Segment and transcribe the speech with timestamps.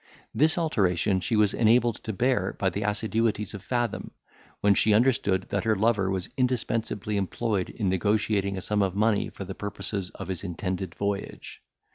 [0.33, 4.09] This alteration she was enabled to bear by the assiduities of Fathom,
[4.61, 9.29] when she understood that her lover was indispensably employed in negotiating a sum of money
[9.29, 11.61] for the purposes of his intended voyage.